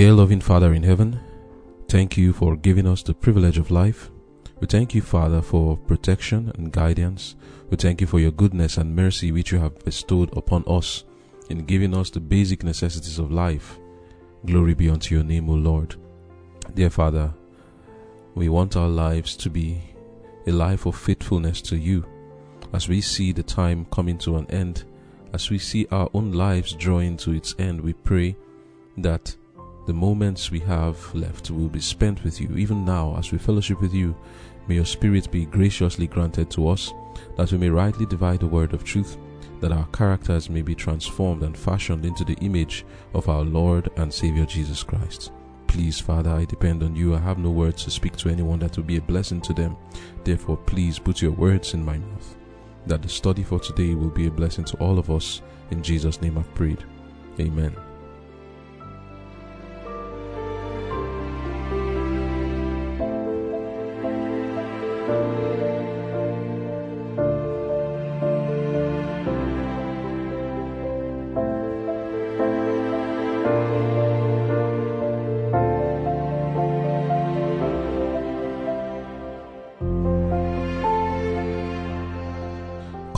[0.00, 1.20] Dear loving Father in heaven,
[1.86, 4.10] thank you for giving us the privilege of life.
[4.58, 7.36] We thank you, Father, for protection and guidance.
[7.68, 11.04] We thank you for your goodness and mercy which you have bestowed upon us
[11.50, 13.78] in giving us the basic necessities of life.
[14.46, 15.96] Glory be unto your name, O Lord.
[16.72, 17.34] Dear Father,
[18.34, 19.82] we want our lives to be
[20.46, 22.06] a life of faithfulness to you.
[22.72, 24.84] As we see the time coming to an end,
[25.34, 28.34] as we see our own lives drawing to its end, we pray
[28.96, 29.36] that
[29.90, 32.54] the moments we have left will be spent with you.
[32.54, 34.14] Even now, as we fellowship with you,
[34.68, 36.92] may your Spirit be graciously granted to us,
[37.36, 39.16] that we may rightly divide the word of truth,
[39.58, 44.14] that our characters may be transformed and fashioned into the image of our Lord and
[44.14, 45.32] Savior Jesus Christ.
[45.66, 47.16] Please, Father, I depend on you.
[47.16, 49.76] I have no words to speak to anyone that will be a blessing to them.
[50.22, 52.36] Therefore, please put your words in my mouth,
[52.86, 55.42] that the study for today will be a blessing to all of us.
[55.72, 56.84] In Jesus' name I've prayed.
[57.40, 57.74] Amen.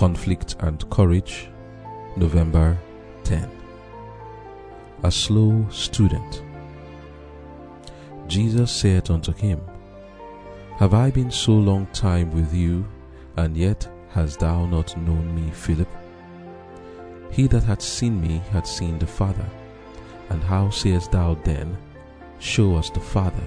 [0.03, 1.48] Conflict and Courage,
[2.17, 2.77] November
[3.22, 3.48] 10.
[5.05, 6.42] A slow student.
[8.27, 9.61] Jesus said unto him,
[10.78, 12.84] Have I been so long time with you,
[13.36, 15.89] and yet hast thou not known me, Philip?
[17.31, 19.48] He that hath seen me hath seen the Father.
[20.31, 21.78] And how sayest thou then,
[22.41, 23.47] Show us the Father?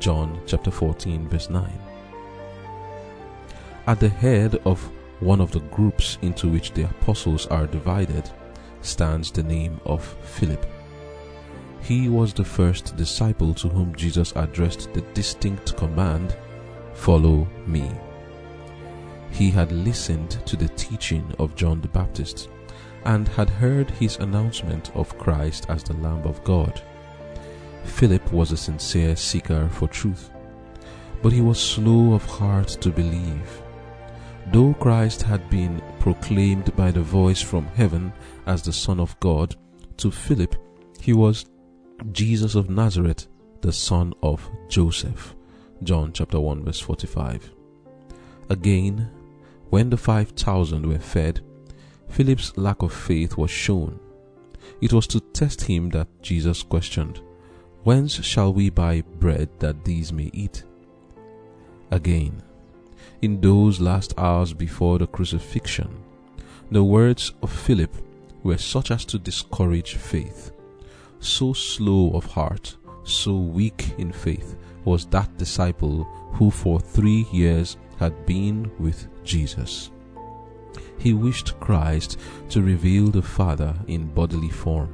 [0.00, 1.72] John chapter 14, verse 9.
[3.86, 4.86] At the head of
[5.20, 8.30] one of the groups into which the apostles are divided
[8.82, 10.66] stands the name of Philip.
[11.80, 16.36] He was the first disciple to whom Jesus addressed the distinct command,
[16.94, 17.90] Follow me.
[19.30, 22.48] He had listened to the teaching of John the Baptist
[23.04, 26.80] and had heard his announcement of Christ as the Lamb of God.
[27.84, 30.30] Philip was a sincere seeker for truth,
[31.22, 33.62] but he was slow of heart to believe.
[34.52, 38.12] Though Christ had been proclaimed by the voice from heaven
[38.46, 39.56] as the Son of God,
[39.96, 40.56] to Philip
[41.00, 41.46] he was
[42.12, 43.26] Jesus of Nazareth,
[43.60, 45.34] the son of Joseph.
[45.82, 47.50] John chapter 1 verse 45.
[48.48, 49.10] Again,
[49.70, 51.40] when the 5000 were fed,
[52.08, 53.98] Philip's lack of faith was shown.
[54.80, 57.20] It was to test him that Jesus questioned,
[57.82, 60.64] Whence shall we buy bread that these may eat?
[61.90, 62.42] Again,
[63.22, 65.88] in those last hours before the crucifixion,
[66.70, 67.94] the words of Philip
[68.42, 70.52] were such as to discourage faith.
[71.20, 77.76] So slow of heart, so weak in faith was that disciple who for three years
[77.98, 79.90] had been with Jesus.
[80.98, 82.18] He wished Christ
[82.50, 84.92] to reveal the Father in bodily form.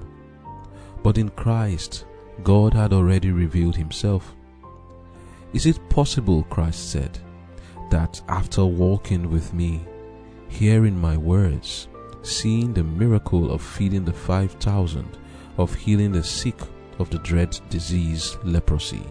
[1.03, 2.05] But in Christ,
[2.43, 4.35] God had already revealed himself.
[5.53, 7.19] Is it possible, Christ said,
[7.91, 9.85] that after walking with me,
[10.49, 11.89] hearing my words,
[12.23, 15.19] seeing the miracle of feeding the 5,000,
[15.59, 16.59] of healing the sick
[16.99, 19.03] of the dread disease leprosy,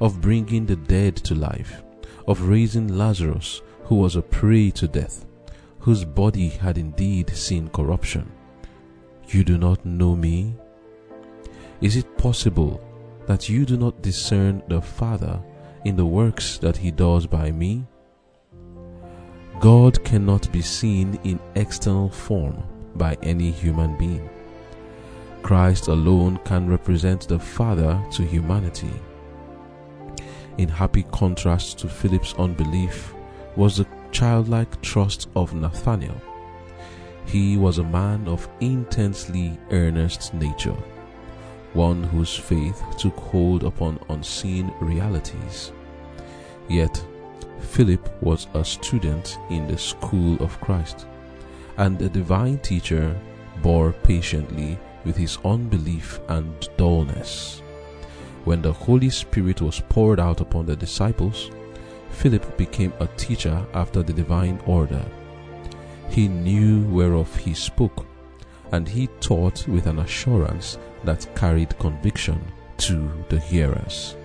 [0.00, 1.82] of bringing the dead to life,
[2.26, 5.24] of raising Lazarus who was a prey to death,
[5.78, 8.30] whose body had indeed seen corruption.
[9.28, 10.56] You do not know me?
[11.80, 12.80] Is it possible
[13.26, 15.40] that you do not discern the Father
[15.84, 17.86] in the works that he does by me?
[19.60, 22.62] God cannot be seen in external form
[22.94, 24.28] by any human being.
[25.42, 28.92] Christ alone can represent the Father to humanity.
[30.58, 33.14] In happy contrast to Philip's unbelief
[33.56, 36.20] was the childlike trust of Nathanael.
[37.24, 40.76] He was a man of intensely earnest nature,
[41.72, 45.72] one whose faith took hold upon unseen realities.
[46.68, 47.04] Yet,
[47.60, 51.06] Philip was a student in the school of Christ,
[51.76, 53.18] and the divine teacher
[53.62, 57.62] bore patiently with his unbelief and dullness.
[58.44, 61.50] When the Holy Spirit was poured out upon the disciples,
[62.10, 65.04] Philip became a teacher after the divine order.
[66.08, 68.06] He knew whereof he spoke,
[68.72, 72.40] and he taught with an assurance that carried conviction
[72.78, 74.16] to the hearers.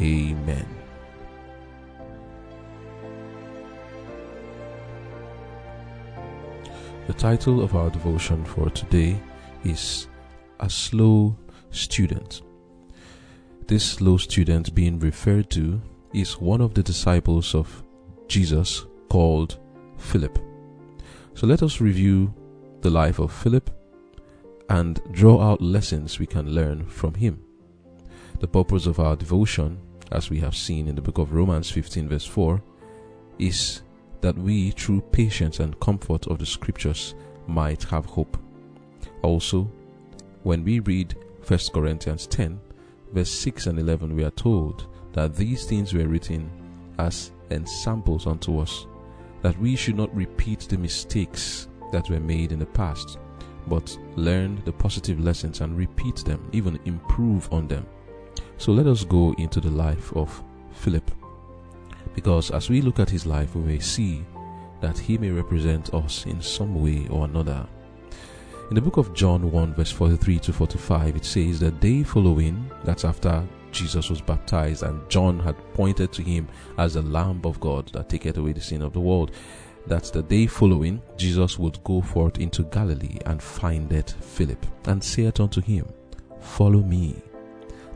[0.00, 0.73] Amen.
[7.06, 9.20] The title of our devotion for today
[9.62, 10.08] is
[10.60, 11.36] A Slow
[11.70, 12.40] student.
[13.66, 15.82] This slow student being referred to
[16.14, 17.82] is one of the disciples of
[18.26, 19.58] Jesus called
[19.98, 20.38] Philip.
[21.34, 22.32] So let us review
[22.80, 23.68] the life of Philip
[24.70, 27.44] and draw out lessons we can learn from him.
[28.40, 29.78] The purpose of our devotion,
[30.10, 32.62] as we have seen in the book of Romans 15, verse 4,
[33.38, 33.82] is
[34.24, 37.14] that we, through patience and comfort of the scriptures,
[37.46, 38.38] might have hope.
[39.20, 39.70] Also,
[40.44, 41.14] when we read
[41.46, 42.58] 1 Corinthians 10,
[43.12, 46.50] verse 6 and 11, we are told that these things were written
[46.98, 48.86] as ensamples unto us,
[49.42, 53.18] that we should not repeat the mistakes that were made in the past,
[53.66, 57.86] but learn the positive lessons and repeat them, even improve on them.
[58.56, 60.42] So let us go into the life of
[60.72, 61.10] Philip.
[62.14, 64.24] Because as we look at his life, we may see
[64.80, 67.66] that he may represent us in some way or another.
[68.70, 72.70] In the book of John 1, verse 43 to 45, it says, The day following,
[72.82, 77.60] that's after Jesus was baptized, and John had pointed to him as the Lamb of
[77.60, 79.32] God that taketh away the sin of the world.
[79.86, 85.40] That the day following, Jesus would go forth into Galilee and findeth Philip, and saith
[85.40, 85.86] unto him,
[86.40, 87.16] Follow me.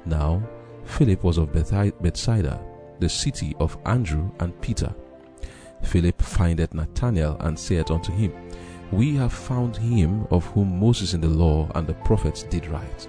[0.05, 0.43] Now,
[0.85, 2.61] Philip was of Bethsaida,
[3.01, 4.95] the city of Andrew and Peter.
[5.83, 8.33] Philip findeth Nathanael and saith unto him,
[8.91, 13.09] We have found him of whom Moses in the law and the prophets did write,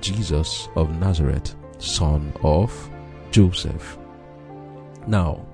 [0.00, 2.90] Jesus of Nazareth, son of
[3.30, 3.98] Joseph.
[5.06, 5.46] Now,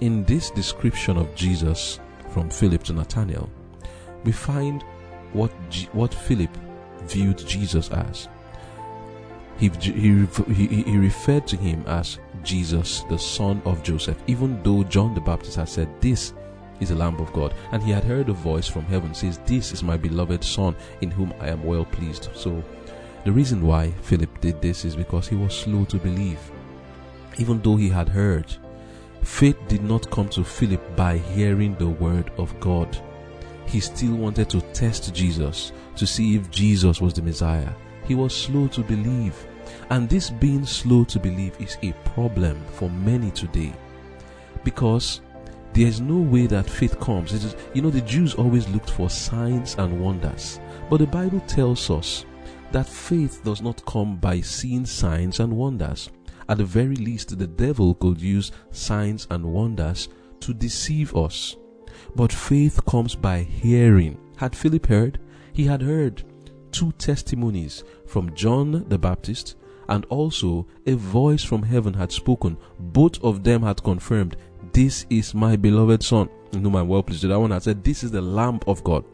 [0.00, 3.48] in this description of Jesus from Philip to Nathanael,
[4.24, 4.82] we find
[5.32, 6.50] what, G- what Philip
[7.02, 8.28] viewed Jesus as.
[9.58, 14.84] He, he, he, he referred to him as Jesus, the son of Joseph, even though
[14.84, 16.34] John the Baptist had said, This
[16.80, 17.54] is the Lamb of God.
[17.72, 21.10] And he had heard a voice from heaven says, This is my beloved Son, in
[21.10, 22.28] whom I am well pleased.
[22.34, 22.62] So
[23.24, 26.38] the reason why Philip did this is because he was slow to believe.
[27.38, 28.54] Even though he had heard,
[29.22, 32.96] faith did not come to Philip by hearing the word of God.
[33.66, 37.72] He still wanted to test Jesus to see if Jesus was the Messiah.
[38.06, 39.34] He was slow to believe.
[39.90, 43.72] And this being slow to believe is a problem for many today.
[44.62, 45.20] Because
[45.72, 47.54] there is no way that faith comes.
[47.74, 50.60] You know, the Jews always looked for signs and wonders.
[50.88, 52.24] But the Bible tells us
[52.72, 56.10] that faith does not come by seeing signs and wonders.
[56.48, 60.08] At the very least, the devil could use signs and wonders
[60.40, 61.56] to deceive us.
[62.14, 64.18] But faith comes by hearing.
[64.36, 65.20] Had Philip heard?
[65.52, 66.22] He had heard
[66.70, 69.56] two testimonies from John the Baptist
[69.88, 72.56] and also a voice from heaven had spoken.
[72.78, 74.36] Both of them had confirmed,
[74.72, 77.24] This is my beloved Son, in whom I'm well pleased.
[77.24, 79.04] That one had said, This is the Lamb of God.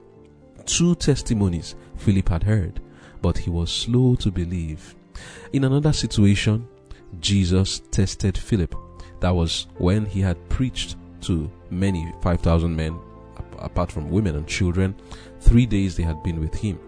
[0.67, 2.81] Two testimonies Philip had heard,
[3.23, 4.95] but he was slow to believe.
[5.53, 6.67] In another situation,
[7.19, 8.75] Jesus tested Philip.
[9.21, 12.99] That was when he had preached to many 5,000 men,
[13.59, 14.95] apart from women and children.
[15.41, 16.79] Three days they had been with him.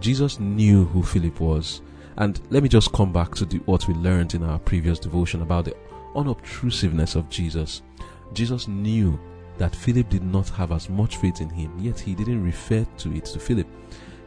[0.00, 1.82] Jesus knew who Philip was.
[2.18, 5.42] And let me just come back to the, what we learned in our previous devotion
[5.42, 5.76] about the
[6.14, 7.82] unobtrusiveness of Jesus.
[8.32, 9.18] Jesus knew
[9.58, 13.14] that Philip did not have as much faith in him, yet he didn't refer to
[13.14, 13.66] it to Philip.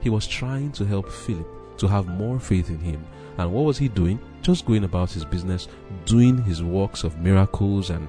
[0.01, 3.05] He was trying to help Philip to have more faith in him.
[3.37, 4.19] And what was he doing?
[4.41, 5.67] Just going about his business,
[6.05, 8.07] doing his works of miracles and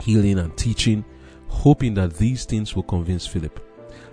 [0.00, 1.04] healing and teaching,
[1.48, 3.60] hoping that these things will convince Philip.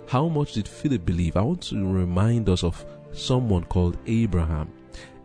[0.08, 1.36] How much did Philip believe?
[1.36, 4.70] I want to remind us of someone called Abraham.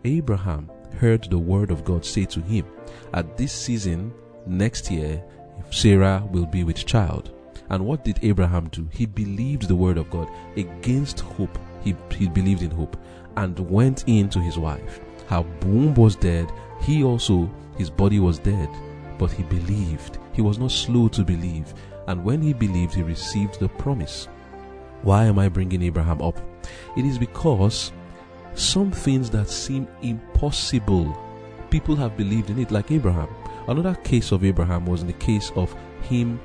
[0.05, 2.65] Abraham heard the word of God say to him,
[3.13, 4.13] At this season,
[4.45, 5.23] next year,
[5.71, 7.31] Sarah will be with child.
[7.69, 8.87] And what did Abraham do?
[8.91, 11.57] He believed the word of God against hope.
[11.83, 12.97] He, he believed in hope
[13.35, 14.99] and went in to his wife.
[15.27, 16.51] Her womb was dead.
[16.81, 18.69] He also, his body was dead.
[19.17, 20.19] But he believed.
[20.33, 21.73] He was not slow to believe.
[22.07, 24.27] And when he believed, he received the promise.
[25.01, 26.39] Why am I bringing Abraham up?
[26.95, 27.91] It is because
[28.57, 31.15] some things that seem impossible,
[31.69, 33.29] people have believed in it, like Abraham.
[33.67, 36.39] Another case of Abraham was in the case of him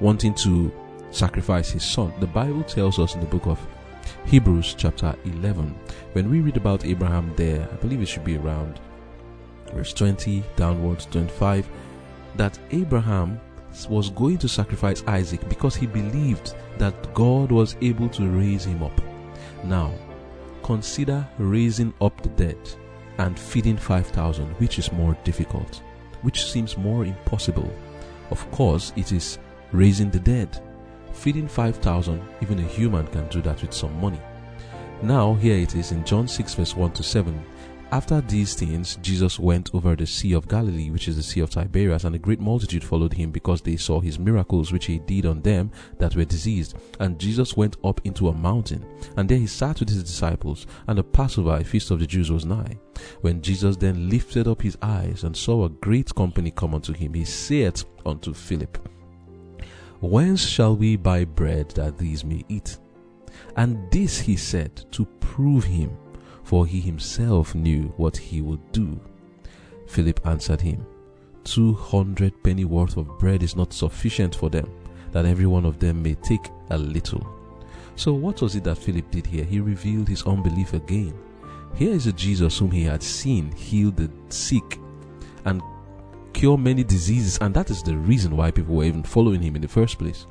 [0.00, 0.72] wanting to
[1.10, 2.12] sacrifice his son.
[2.20, 3.58] The Bible tells us in the book of
[4.26, 5.74] Hebrews, chapter 11,
[6.12, 8.80] when we read about Abraham there, I believe it should be around
[9.72, 11.68] verse 20 downwards, 25,
[12.36, 13.40] that Abraham
[13.88, 18.82] was going to sacrifice Isaac because he believed that God was able to raise him
[18.82, 19.00] up.
[19.64, 19.92] Now,
[20.62, 22.58] consider raising up the dead
[23.18, 25.82] and feeding 5,000, which is more difficult,
[26.22, 27.70] which seems more impossible.
[28.30, 29.38] Of course, it is
[29.72, 30.62] raising the dead.
[31.12, 34.20] Feeding 5,000, even a human can do that with some money.
[35.02, 37.44] Now, here it is in John 6, verse 1 to 7.
[37.92, 41.50] After these things, Jesus went over the Sea of Galilee, which is the Sea of
[41.50, 45.26] Tiberias, and a great multitude followed him because they saw his miracles which he did
[45.26, 46.76] on them that were diseased.
[47.00, 50.98] And Jesus went up into a mountain, and there he sat with his disciples, and
[50.98, 52.78] the Passover, a feast of the Jews, was nigh.
[53.22, 57.14] When Jesus then lifted up his eyes and saw a great company come unto him,
[57.14, 58.78] he said unto Philip,
[60.00, 62.78] Whence shall we buy bread that these may eat?
[63.56, 65.90] And this he said to prove him
[66.50, 68.98] for he himself knew what he would do.
[69.86, 70.84] Philip answered him,
[71.44, 74.68] Two hundred penny worth of bread is not sufficient for them,
[75.12, 77.24] that every one of them may take a little.
[77.94, 79.44] So, what was it that Philip did here?
[79.44, 81.14] He revealed his unbelief again.
[81.76, 84.80] Here is a Jesus whom he had seen heal the sick
[85.44, 85.62] and
[86.32, 89.62] cure many diseases, and that is the reason why people were even following him in
[89.62, 90.26] the first place.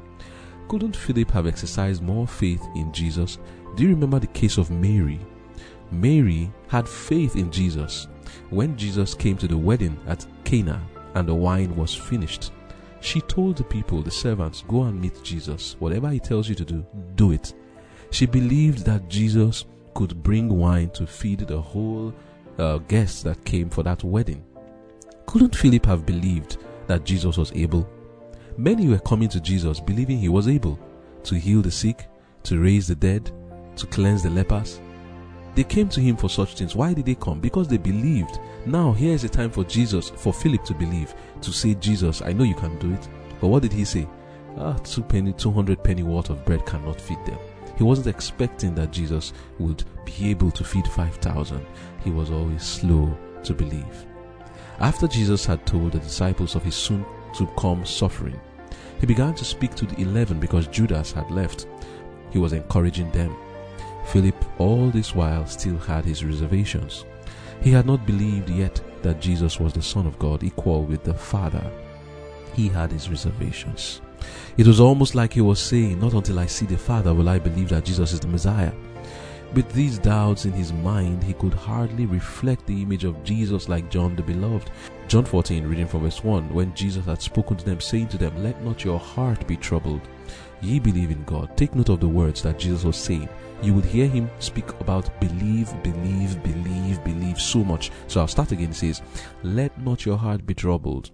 [0.67, 3.37] Couldn't Philip have exercised more faith in Jesus?
[3.77, 5.21] Do you remember the case of Mary?
[5.91, 8.07] Mary had faith in Jesus.
[8.49, 10.81] When Jesus came to the wedding at Cana
[11.15, 12.51] and the wine was finished,
[13.01, 15.75] she told the people, the servants, go and meet Jesus.
[15.79, 17.53] Whatever he tells you to do, do it.
[18.11, 22.13] She believed that Jesus could bring wine to feed the whole
[22.57, 24.43] uh, guests that came for that wedding.
[25.25, 27.89] Couldn't Philip have believed that Jesus was able?
[28.57, 30.79] Many were coming to Jesus believing he was able
[31.23, 32.07] to heal the sick,
[32.43, 33.31] to raise the dead,
[33.77, 34.81] to cleanse the lepers.
[35.59, 36.73] They came to him for such things.
[36.73, 37.41] Why did they come?
[37.41, 38.39] Because they believed.
[38.65, 42.31] Now, here is a time for Jesus, for Philip to believe, to say, Jesus, I
[42.31, 43.09] know you can do it.
[43.41, 44.07] But what did he say?
[44.57, 47.37] Ah, two penny, 200 penny worth of bread cannot feed them.
[47.77, 51.65] He wasn't expecting that Jesus would be able to feed 5,000.
[52.05, 53.13] He was always slow
[53.43, 54.05] to believe.
[54.79, 58.39] After Jesus had told the disciples of his soon to come suffering,
[59.01, 61.67] he began to speak to the eleven because Judas had left.
[62.29, 63.35] He was encouraging them.
[64.11, 67.05] Philip, all this while, still had his reservations.
[67.61, 71.13] He had not believed yet that Jesus was the Son of God, equal with the
[71.13, 71.63] Father.
[72.55, 74.01] He had his reservations.
[74.57, 77.37] It was almost like he was saying, Not until I see the Father will I
[77.37, 78.73] believe that Jesus is the Messiah.
[79.53, 83.91] With these doubts in his mind, he could hardly reflect the image of Jesus like
[83.91, 84.71] John the Beloved.
[85.07, 88.41] John 14, reading from verse 1, when Jesus had spoken to them, saying to them,
[88.41, 90.01] Let not your heart be troubled.
[90.61, 91.55] Ye believe in God.
[91.55, 93.29] Take note of the words that Jesus was saying
[93.61, 97.91] you would hear him speak about believe, believe, believe, believe so much.
[98.07, 98.69] So I'll start again.
[98.69, 99.01] He says,
[99.43, 101.11] Let not your heart be troubled.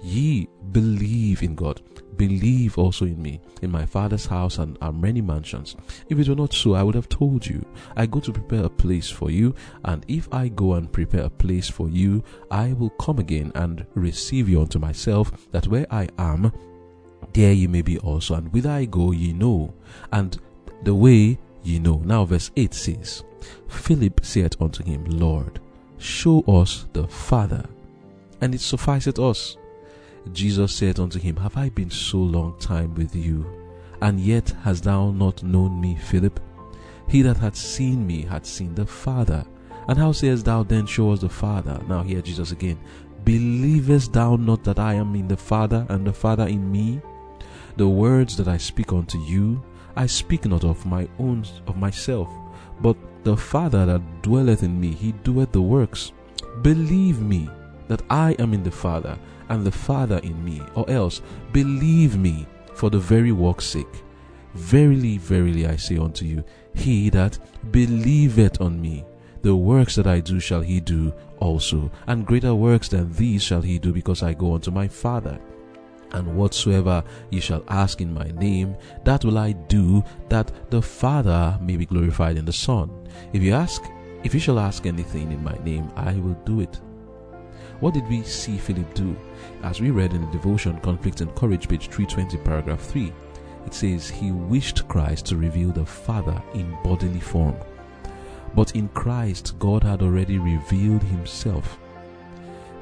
[0.00, 1.82] Ye believe in God.
[2.16, 3.40] Believe also in me.
[3.62, 5.76] In my Father's house and are many mansions.
[6.08, 7.64] If it were not so, I would have told you.
[7.96, 11.30] I go to prepare a place for you, and if I go and prepare a
[11.30, 16.08] place for you, I will come again and receive you unto myself, that where I
[16.18, 16.52] am,
[17.32, 18.34] there ye may be also.
[18.34, 19.74] And whither I go, ye know,
[20.12, 20.38] and
[20.84, 22.00] the way ye know.
[22.04, 23.24] Now, verse 8 says,
[23.68, 25.60] Philip said unto him, Lord,
[25.98, 27.66] show us the Father,
[28.40, 29.56] and it sufficeth us.
[30.32, 33.46] Jesus said unto him, Have I been so long time with you,
[34.00, 36.40] and yet hast thou not known me, Philip?
[37.08, 39.44] He that hath seen me hath seen the Father.
[39.88, 41.80] And how sayest thou then, Show us the Father?
[41.88, 42.78] Now, hear Jesus again.
[43.24, 47.00] Believest thou not that I am in the Father, and the Father in me?
[47.76, 49.62] The words that I speak unto you,
[49.98, 52.28] I speak not of my own of myself,
[52.80, 56.12] but the Father that dwelleth in me, he doeth the works.
[56.62, 57.50] Believe me
[57.88, 61.20] that I am in the Father, and the Father in me, or else
[61.52, 64.04] believe me for the very work's sake.
[64.54, 67.36] Verily, verily, I say unto you, he that
[67.72, 69.04] believeth on me,
[69.42, 73.62] the works that I do shall he do also, and greater works than these shall
[73.62, 75.40] he do, because I go unto my Father.
[76.12, 81.58] And whatsoever ye shall ask in my name, that will I do, that the Father
[81.60, 82.90] may be glorified in the Son.
[83.32, 83.82] If you ask,
[84.24, 86.80] if you shall ask anything in my name, I will do it.
[87.80, 89.16] What did we see Philip do?
[89.62, 93.12] As we read in the devotion Conflict and Courage, page 320, paragraph 3,
[93.66, 97.54] it says, He wished Christ to reveal the Father in bodily form.
[98.54, 101.78] But in Christ, God had already revealed Himself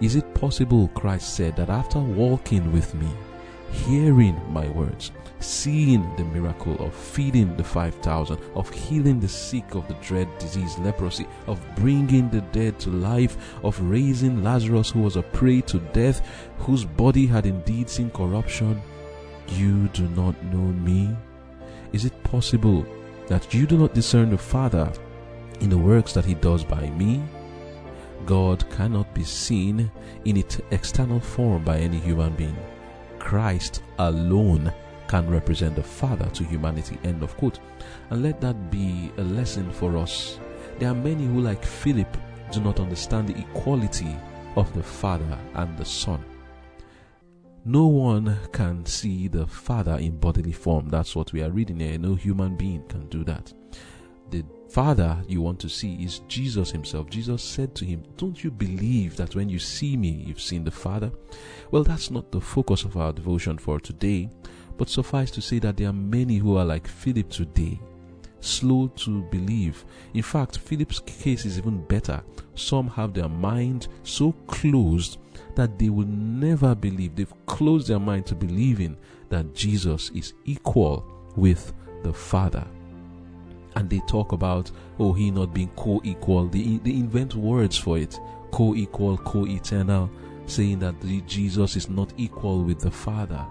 [0.00, 3.08] is it possible, Christ said, that after walking with me,
[3.70, 5.10] hearing my words,
[5.40, 10.78] seeing the miracle of feeding the 5,000, of healing the sick of the dread disease,
[10.78, 15.78] leprosy, of bringing the dead to life, of raising Lazarus who was a prey to
[15.92, 16.26] death,
[16.58, 18.80] whose body had indeed seen corruption,
[19.48, 21.14] you do not know me?
[21.92, 22.86] Is it possible
[23.28, 24.92] that you do not discern the Father
[25.60, 27.22] in the works that he does by me?
[28.26, 29.90] God cannot be seen
[30.24, 32.56] in its external form by any human being.
[33.18, 34.72] Christ alone
[35.08, 36.98] can represent the Father to humanity.
[37.04, 37.60] End of quote.
[38.10, 40.40] And let that be a lesson for us.
[40.78, 42.16] There are many who, like Philip,
[42.50, 44.16] do not understand the equality
[44.56, 46.24] of the Father and the Son.
[47.64, 50.88] No one can see the Father in bodily form.
[50.88, 51.98] That's what we are reading here.
[51.98, 53.52] No human being can do that.
[54.30, 57.08] The Father you want to see is Jesus Himself.
[57.08, 60.70] Jesus said to him, Don't you believe that when you see me, you've seen the
[60.70, 61.10] Father?
[61.70, 64.28] Well, that's not the focus of our devotion for today,
[64.76, 67.80] but suffice to say that there are many who are like Philip today,
[68.40, 69.84] slow to believe.
[70.14, 72.22] In fact, Philip's case is even better.
[72.54, 75.18] Some have their mind so closed
[75.54, 77.14] that they will never believe.
[77.16, 78.96] They've closed their mind to believing
[79.28, 81.04] that Jesus is equal
[81.36, 82.66] with the Father.
[83.76, 86.48] And they talk about, oh, he not being co equal.
[86.48, 88.18] They, they invent words for it
[88.50, 90.10] co equal, co eternal,
[90.46, 93.46] saying that the, Jesus is not equal with the Father.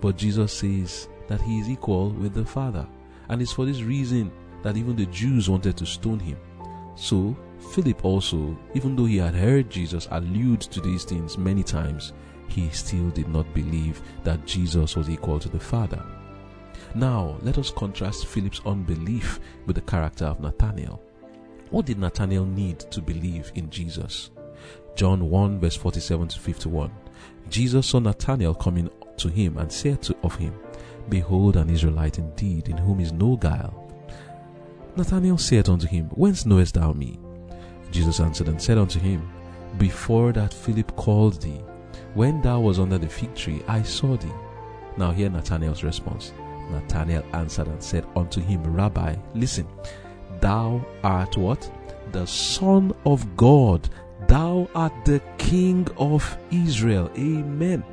[0.00, 2.86] But Jesus says that he is equal with the Father.
[3.28, 4.32] And it's for this reason
[4.62, 6.38] that even the Jews wanted to stone him.
[6.94, 7.36] So
[7.72, 12.12] Philip also, even though he had heard Jesus allude to these things many times,
[12.48, 16.02] he still did not believe that Jesus was equal to the Father.
[16.94, 21.02] Now, let us contrast Philip's unbelief with the character of Nathanael.
[21.70, 24.30] What did Nathanael need to believe in Jesus?
[24.96, 26.90] John 1 verse 47 to 51.
[27.50, 30.54] Jesus saw Nathanael coming to him and said to, of him,
[31.08, 33.84] Behold an Israelite indeed, in whom is no guile.
[34.96, 37.18] Nathanael said unto him, Whence knowest thou me?
[37.90, 39.28] Jesus answered and said unto him,
[39.78, 41.62] Before that Philip called thee,
[42.14, 44.32] when thou was under the fig tree, I saw thee.
[44.96, 46.32] Now hear Nathanael's response.
[46.70, 49.66] Nathanael answered and said unto him, Rabbi, listen,
[50.40, 51.70] thou art what?
[52.12, 53.88] The Son of God.
[54.26, 57.10] Thou art the King of Israel.
[57.16, 57.84] Amen.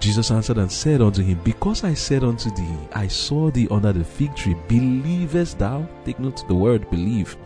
[0.00, 3.92] Jesus answered and said unto him, Because I said unto thee, I saw thee under
[3.92, 5.88] the fig tree, believest thou?
[6.04, 7.36] Take note the word believe.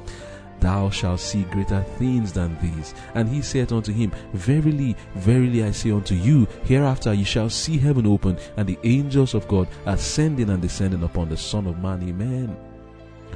[0.61, 2.95] Thou shalt see greater things than these.
[3.15, 7.79] And he said unto him, Verily, verily I say unto you, hereafter ye shall see
[7.79, 12.03] heaven open, and the angels of God ascending and descending upon the Son of Man.
[12.09, 12.57] Amen.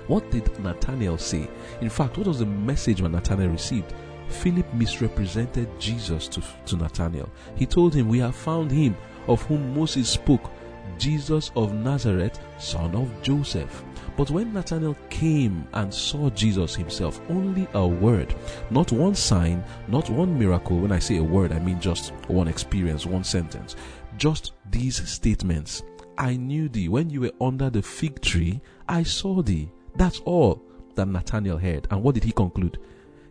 [0.08, 1.48] What did Nathanael say?
[1.80, 3.94] In fact, what was the message when Nathanael received?
[4.28, 7.30] Philip misrepresented Jesus to, to Nathanael.
[7.54, 8.96] He told him, We have found him
[9.28, 10.50] of whom Moses spoke,
[10.98, 13.84] Jesus of Nazareth, son of Joseph.
[14.16, 18.34] But when Nathanael came and saw Jesus himself, only a word,
[18.70, 20.78] not one sign, not one miracle.
[20.78, 23.76] When I say a word, I mean just one experience, one sentence.
[24.16, 25.82] Just these statements.
[26.18, 26.88] I knew thee.
[26.88, 29.70] When you were under the fig tree, I saw thee.
[29.96, 30.62] That's all
[30.94, 31.88] that Nathanael heard.
[31.90, 32.78] And what did he conclude?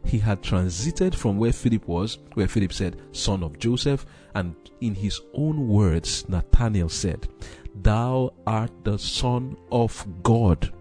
[0.05, 4.95] he had transited from where Philip was, where Philip said, Son of Joseph, and in
[4.95, 7.27] his own words, Nathanael said,
[7.75, 10.73] Thou art the Son of God.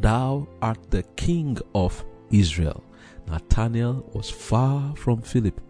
[0.00, 2.82] Thou art the King of Israel.
[3.28, 5.60] Nathanael was far from Philip.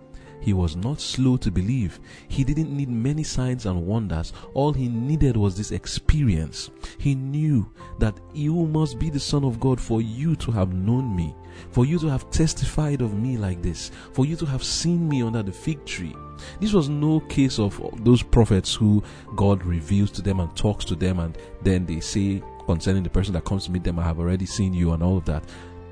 [0.41, 1.99] He was not slow to believe.
[2.29, 4.33] He didn't need many signs and wonders.
[4.55, 6.71] All he needed was this experience.
[6.99, 11.17] He knew that you must be the Son of God for you to have known
[11.17, 11.35] me,
[11.71, 15.23] for you to have testified of me like this, for you to have seen me
[15.23, 16.15] under the fig tree.
[16.61, 19.03] This was no case of those prophets who
[19.35, 23.33] God reveals to them and talks to them, and then they say concerning the person
[23.35, 25.45] that comes to meet them, I have already seen you, and all of that.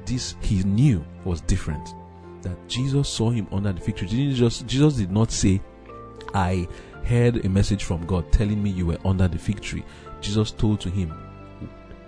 [0.04, 1.94] This he knew was different
[2.42, 4.08] that Jesus saw him under the fig tree.
[4.08, 5.60] Didn't Jesus did not say,
[6.34, 6.68] I
[7.04, 9.84] heard a message from God telling me you were under the fig tree.
[10.20, 11.12] Jesus told to him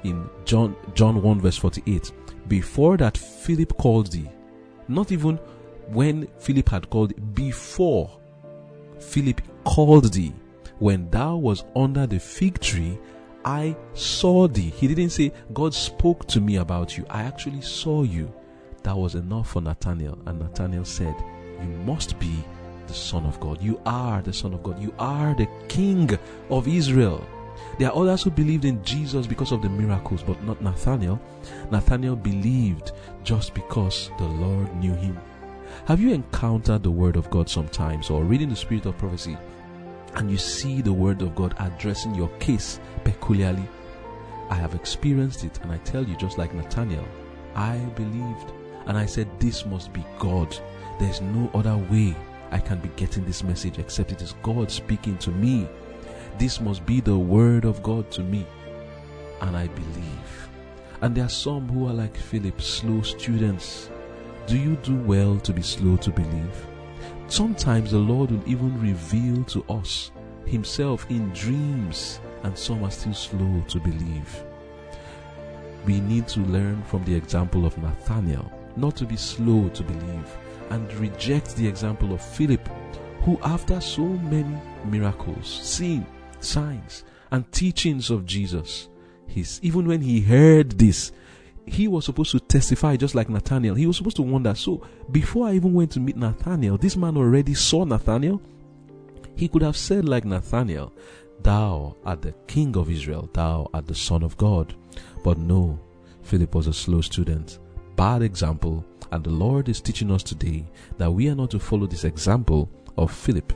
[0.05, 2.13] in John John 1 verse 48,
[2.49, 4.31] before that Philip called thee,
[4.89, 5.37] not even
[5.89, 8.21] when Philip had called before
[9.07, 10.35] Philip called thee,
[10.79, 12.99] when thou was under the fig tree,
[13.45, 14.71] I saw thee.
[14.71, 17.07] He didn't say, God spoke to me about you.
[17.09, 18.33] I actually saw you.
[18.83, 20.19] That was enough for Nathanael.
[20.27, 21.15] And Nathanael said,
[21.61, 22.45] You must be
[22.87, 23.63] the Son of God.
[23.63, 24.81] You are the Son of God.
[24.81, 26.19] You are the King
[26.51, 27.27] of Israel.
[27.79, 31.21] There are others who believed in Jesus because of the miracles, but not Nathanael.
[31.71, 32.93] Nathanael believed
[33.23, 35.19] just because the Lord knew him.
[35.85, 39.37] Have you encountered the Word of God sometimes or reading the Spirit of prophecy
[40.15, 43.69] and you see the Word of God addressing your case peculiarly?
[44.51, 47.07] I have experienced it and I tell you, just like Nathanael,
[47.55, 48.53] I believed.
[48.87, 50.57] And I said, This must be God.
[50.99, 52.17] There's no other way
[52.51, 55.69] I can be getting this message except it is God speaking to me.
[56.39, 58.47] This must be the word of God to me.
[59.41, 60.49] And I believe.
[61.01, 63.91] And there are some who are like Philip, slow students.
[64.47, 66.67] Do you do well to be slow to believe?
[67.27, 70.13] Sometimes the Lord will even reveal to us
[70.45, 74.45] Himself in dreams, and some are still slow to believe.
[75.85, 80.37] We need to learn from the example of Nathanael not to be slow to believe
[80.71, 82.69] and reject the example of Philip,
[83.23, 86.07] who, after so many miracles, seen
[86.41, 88.89] signs, and teachings of Jesus,
[89.27, 91.13] his, even when he heard this,
[91.67, 93.75] he was supposed to testify just like Nathanael.
[93.75, 94.55] He was supposed to wonder.
[94.55, 98.41] So, before I even went to meet Nathanael, this man already saw Nathanael.
[99.35, 100.93] He could have said, like Nathanael,
[101.43, 104.75] Thou art the King of Israel, thou art the Son of God.
[105.23, 105.79] But no,
[106.23, 107.59] Philip was a slow student.
[107.97, 110.67] Bad example, and the Lord is teaching us today
[110.99, 113.53] that we are not to follow this example of Philip,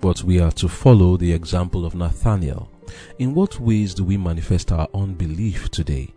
[0.00, 2.70] but we are to follow the example of Nathaniel.
[3.18, 6.12] In what ways do we manifest our unbelief today?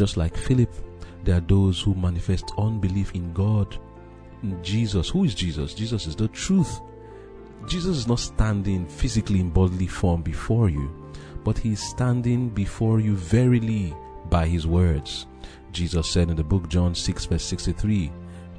[0.00, 0.72] Just like Philip,
[1.24, 3.76] there are those who manifest unbelief in God,
[4.42, 5.10] in Jesus.
[5.10, 5.74] Who is Jesus?
[5.74, 6.80] Jesus is the truth.
[7.68, 10.90] Jesus is not standing physically in bodily form before you,
[11.44, 13.94] but he is standing before you verily
[14.30, 15.26] by his words.
[15.70, 18.10] Jesus said in the book John 6 verse 63,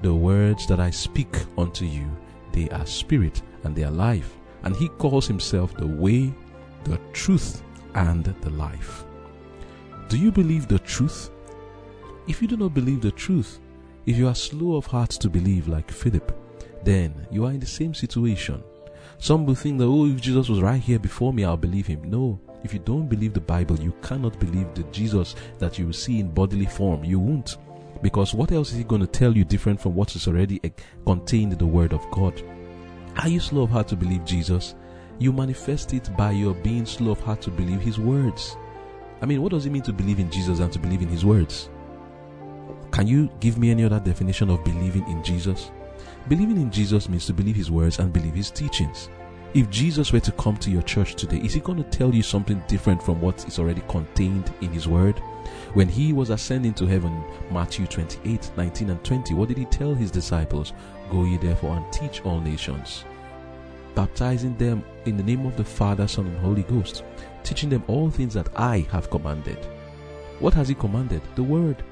[0.03, 2.07] The words that I speak unto you,
[2.51, 4.37] they are spirit and they are life.
[4.61, 6.31] And he calls himself the way,
[6.83, 7.63] the truth,
[7.95, 9.05] and the life.
[10.11, 11.29] Do you believe the truth?
[12.27, 13.61] If you do not believe the truth,
[14.05, 16.37] if you are slow of heart to believe like Philip,
[16.83, 18.61] then you are in the same situation.
[19.19, 22.01] Some will think that, oh, if Jesus was right here before me, I'll believe him.
[22.03, 25.93] No, if you don't believe the Bible, you cannot believe the Jesus that you will
[25.93, 27.05] see in bodily form.
[27.05, 27.55] You won't.
[28.01, 30.71] Because what else is he going to tell you different from what is already eh,
[31.05, 32.33] contained in the Word of God?
[33.15, 34.75] Are you slow of heart to believe Jesus?
[35.19, 38.57] You manifest it by your being slow of heart to believe His words.
[39.21, 41.23] I mean, what does it mean to believe in Jesus and to believe in His
[41.23, 41.69] words?
[42.91, 45.71] Can you give me any other definition of believing in Jesus?
[46.27, 49.09] Believing in Jesus means to believe His words and believe His teachings.
[49.53, 52.23] If Jesus were to come to your church today, is He going to tell you
[52.23, 55.19] something different from what is already contained in His word?
[55.73, 59.93] When He was ascending to heaven, Matthew 28 19 and 20, what did He tell
[59.93, 60.73] His disciples?
[61.11, 63.03] Go ye therefore and teach all nations,
[63.93, 67.03] baptizing them in the name of the Father, Son, and Holy Ghost,
[67.43, 69.57] teaching them all things that I have commanded.
[70.39, 71.21] What has He commanded?
[71.35, 71.83] The Word.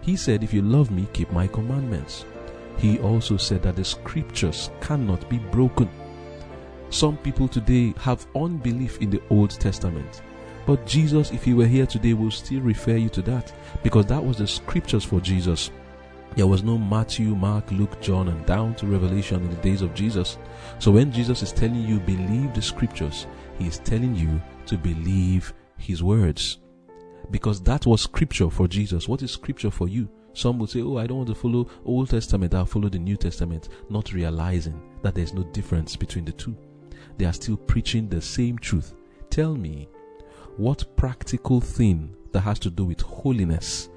[0.00, 2.24] He said, If you love me, keep my commandments.
[2.78, 5.88] He also said that the scriptures cannot be broken.
[6.90, 10.22] Some people today have unbelief in the Old Testament.
[10.66, 14.24] But Jesus, if he were here today, will still refer you to that because that
[14.24, 15.70] was the scriptures for Jesus.
[16.34, 19.94] There was no Matthew, Mark, Luke, John, and down to Revelation in the days of
[19.94, 20.36] Jesus.
[20.78, 23.26] So when Jesus is telling you, believe the scriptures,
[23.58, 26.58] he is telling you to believe his words.
[27.30, 29.08] Because that was scripture for Jesus.
[29.08, 30.08] What is scripture for you?
[30.34, 33.16] Some would say, Oh, I don't want to follow Old Testament, I'll follow the New
[33.16, 36.54] Testament, not realizing that there's no difference between the two.
[37.16, 38.92] They are still preaching the same truth.
[39.30, 39.88] Tell me,
[40.58, 43.88] what practical thing that has to do with holiness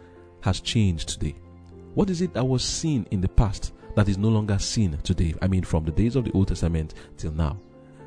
[0.41, 1.35] has changed today?
[1.95, 5.33] What is it that was seen in the past that is no longer seen today?
[5.41, 7.57] I mean, from the days of the Old Testament till now.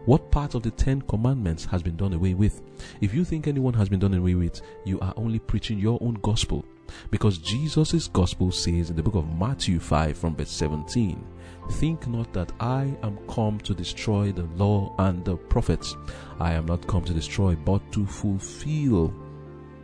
[0.05, 2.61] What part of the Ten Commandments has been done away with?
[3.01, 6.15] If you think anyone has been done away with, you are only preaching your own
[6.23, 6.65] gospel.
[7.11, 11.25] Because Jesus' gospel says in the book of Matthew 5 from verse 17,
[11.73, 15.97] Think not that I am come to destroy the law and the prophets.
[16.41, 19.15] I am not come to destroy, but to fulfill.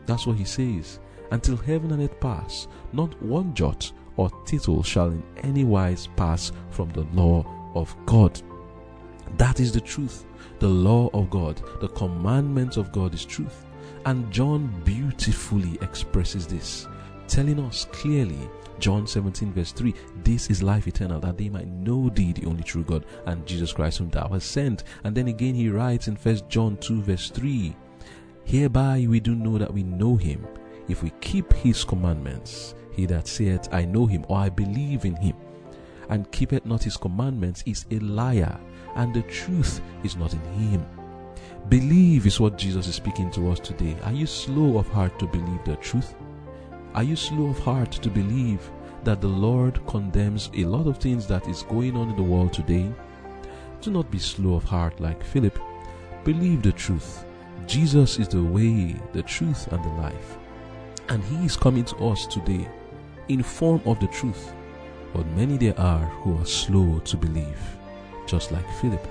[0.07, 0.99] That's what he says.
[1.31, 6.53] Until heaven and earth pass, not one jot or tittle shall in any wise pass
[6.71, 8.41] from the law of God.
[9.37, 10.25] That is the truth.
[10.59, 13.67] The law of God, the commandments of God is truth.
[14.07, 16.87] And John beautifully expresses this,
[17.27, 19.93] telling us clearly, John 17, verse 3,
[20.25, 23.73] this is life eternal, that they might know thee, the only true God, and Jesus
[23.73, 24.85] Christ, whom thou hast sent.
[25.05, 27.77] And then again, he writes in First John 2, verse 3,
[28.45, 30.47] Hereby we do know that we know him,
[30.89, 32.75] if we keep his commandments.
[32.93, 35.37] He that saith, I know him, or I believe in him,
[36.09, 38.59] and keepeth not his commandments, is a liar,
[38.97, 40.87] and the truth is not in him.
[41.69, 43.95] Believe is what Jesus is speaking to us today.
[44.05, 46.15] Are you slow of heart to believe the truth?
[46.95, 48.71] Are you slow of heart to believe
[49.05, 52.53] that the Lord condemns a lot of things that is going on in the world
[52.55, 52.91] today?
[53.83, 55.59] Do not be slow of heart like Philip.
[56.25, 57.25] Believe the truth.
[57.67, 60.38] Jesus is the way, the truth, and the life.
[61.09, 62.69] And He is coming to us today
[63.29, 64.53] in form of the truth.
[65.15, 67.59] But many there are who are slow to believe,
[68.27, 69.07] just like Philip.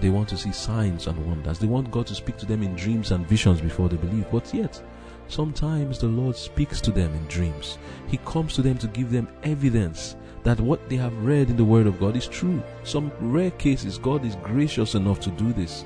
[0.00, 1.58] They want to see signs and wonders.
[1.58, 4.26] They want God to speak to them in dreams and visions before they believe.
[4.30, 4.80] But yet,
[5.28, 7.78] sometimes the Lord speaks to them in dreams.
[8.08, 11.64] He comes to them to give them evidence that what they have read in the
[11.64, 12.62] Word of God is true.
[12.84, 15.84] Some rare cases, God is gracious enough to do this.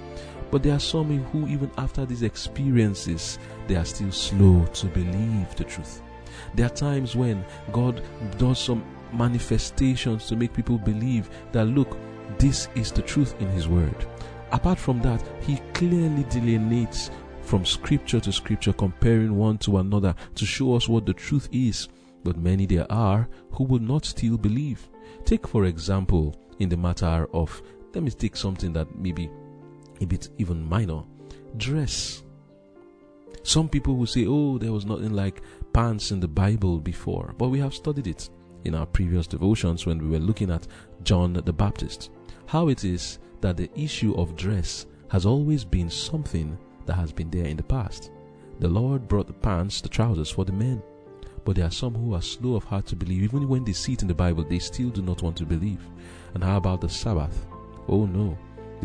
[0.51, 5.55] But there are some who, even after these experiences, they are still slow to believe
[5.57, 6.03] the truth.
[6.55, 8.03] There are times when God
[8.39, 11.97] does some manifestations to make people believe that look,
[12.39, 14.07] this is the truth in His Word.
[14.53, 17.11] Apart from that, He clearly delineates
[17.43, 21.89] from scripture to scripture, comparing one to another to show us what the truth is.
[22.25, 24.89] But many there are who would not still believe.
[25.25, 27.63] Take, for example, in the matter of,
[27.95, 29.31] let me take something that maybe
[30.01, 31.03] a bit even minor
[31.57, 32.23] dress.
[33.43, 37.49] Some people will say, oh, there was nothing like pants in the Bible before, but
[37.49, 38.29] we have studied it
[38.65, 40.67] in our previous devotions when we were looking at
[41.03, 42.11] John the Baptist.
[42.47, 47.31] How it is that the issue of dress has always been something that has been
[47.31, 48.11] there in the past.
[48.59, 50.83] The Lord brought the pants, the trousers for the men.
[51.45, 53.23] But there are some who are slow of heart to believe.
[53.23, 55.81] Even when they see it in the Bible, they still do not want to believe.
[56.35, 57.47] And how about the Sabbath?
[57.87, 58.37] Oh no.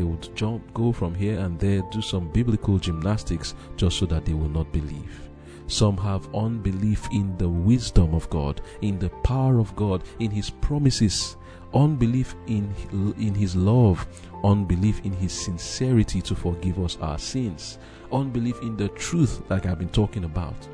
[0.01, 4.25] They would jump, go from here and there, do some biblical gymnastics just so that
[4.25, 5.29] they will not believe.
[5.67, 10.49] Some have unbelief in the wisdom of God, in the power of God, in His
[10.49, 11.37] promises,
[11.75, 12.73] unbelief in,
[13.19, 14.07] in His love,
[14.43, 17.77] unbelief in His sincerity to forgive us our sins,
[18.11, 20.67] unbelief in the truth, like I've been talking about.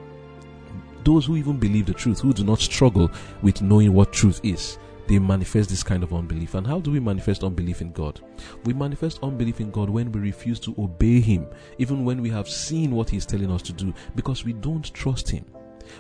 [1.03, 3.11] Those who even believe the truth, who do not struggle
[3.41, 6.53] with knowing what truth is, they manifest this kind of unbelief.
[6.53, 8.19] And how do we manifest unbelief in God?
[8.65, 12.49] We manifest unbelief in God when we refuse to obey Him, even when we have
[12.49, 15.45] seen what He's telling us to do, because we don't trust Him.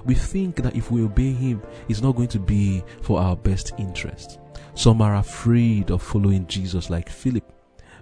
[0.05, 3.73] We think that if we obey Him, it's not going to be for our best
[3.77, 4.39] interest.
[4.75, 7.51] Some are afraid of following Jesus, like Philip.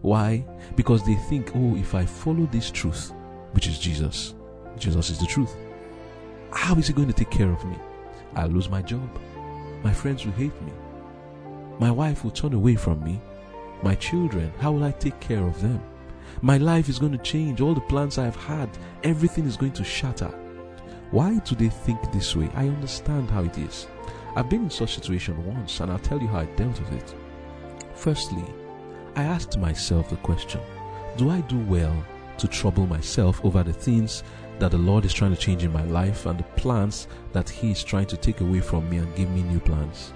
[0.02, 0.46] Why?
[0.76, 3.14] Because they think, oh, if I follow this truth,
[3.52, 4.34] which is Jesus,
[4.78, 5.56] Jesus is the truth,
[6.52, 7.78] how is He going to take care of me?
[8.36, 9.08] I'll lose my job.
[9.84, 10.72] My friends will hate me.
[11.80, 13.20] My wife will turn away from me.
[13.84, 15.82] My children, how will I take care of them?
[16.42, 17.60] My life is going to change.
[17.60, 18.70] All the plans I've had,
[19.04, 20.34] everything is going to shatter.
[21.12, 22.50] Why do they think this way?
[22.56, 23.88] I understand how it is.
[24.36, 26.92] I've been in such a situation once and I'll tell you how I dealt with
[26.94, 27.16] it.
[27.94, 28.44] Firstly,
[29.16, 30.62] I asked myself the question,
[31.18, 31.96] do I do well
[32.38, 34.24] to trouble myself over the things
[34.60, 37.72] that the Lord is trying to change in my life and the plans that He
[37.72, 40.12] is trying to take away from me and give me new plans?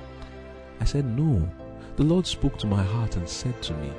[0.80, 1.48] I said, No.
[1.96, 3.92] The Lord spoke to my heart and said to me,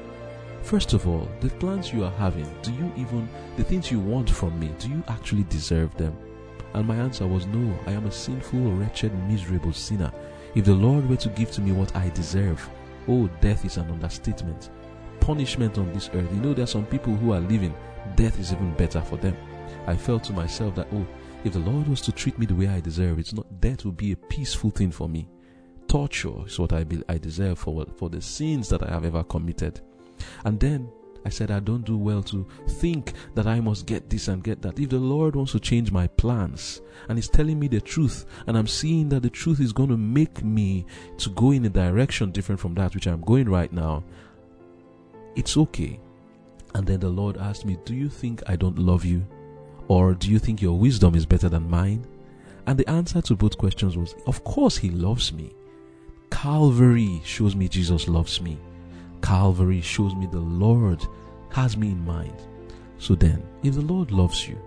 [0.63, 4.29] First of all, the plans you are having, do you even, the things you want
[4.29, 6.17] from me, do you actually deserve them?
[6.75, 10.13] And my answer was, No, I am a sinful, wretched, miserable sinner.
[10.55, 12.67] If the Lord were to give to me what I deserve,
[13.09, 14.71] oh, death is an understatement.
[15.21, 16.33] Punishment on this earth.
[16.33, 17.75] You know, there are some people who are living,
[18.17, 19.37] death is even better for them.
[19.87, 21.07] I felt to myself that, oh,
[21.45, 23.97] if the Lord was to treat me the way I deserve, it's not death would
[23.97, 25.29] be a peaceful thing for me
[25.91, 29.25] torture is what I, be, I deserve for, for the sins that I have ever
[29.25, 29.81] committed.
[30.45, 30.89] And then
[31.25, 34.63] I said, I don't do well to think that I must get this and get
[34.63, 34.79] that.
[34.79, 38.57] If the Lord wants to change my plans and He's telling me the truth, and
[38.57, 40.87] I'm seeing that the truth is going to make me
[41.19, 44.05] to go in a direction different from that which I'm going right now,
[45.35, 45.99] it's okay.
[46.73, 49.27] And then the Lord asked me, Do you think I don't love you?
[49.89, 52.07] Or do you think your wisdom is better than mine?
[52.69, 55.53] And the answer to both questions was, Of course, He loves me.
[56.31, 58.59] Calvary shows me Jesus loves me.
[59.23, 61.05] Calvary shows me the Lord
[61.51, 62.35] has me in mind.
[62.99, 64.59] So then, if the Lord loves you,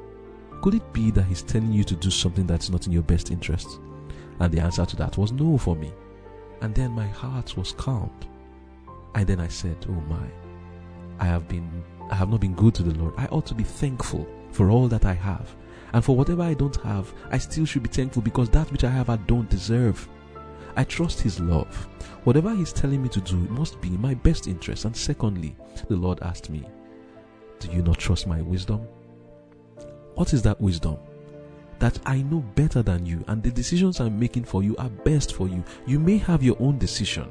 [0.62, 3.32] could it be that He's telling you to do something that's not in your best
[3.32, 3.80] interest?
[4.40, 5.92] And the answer to that was no for me.
[6.62, 8.28] And then my heart was calmed.
[9.16, 10.28] And then I said, Oh my,
[11.20, 13.14] I have been I have not been good to the Lord.
[13.18, 15.56] I ought to be thankful for all that I have.
[15.94, 18.90] And for whatever I don't have, I still should be thankful because that which I
[18.90, 20.08] have I don't deserve.
[20.76, 21.88] I trust His love.
[22.24, 24.86] Whatever He's telling me to do must be in my best interest.
[24.86, 25.56] And secondly,
[25.88, 26.66] the Lord asked me,
[27.60, 28.88] Do you not trust my wisdom?
[30.16, 30.98] What is that wisdom?
[31.80, 35.34] That I know better than you, and the decisions I'm making for you are best
[35.34, 35.64] for you.
[35.86, 37.30] You may have your own decision,